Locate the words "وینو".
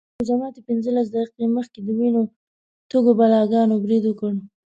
1.97-2.23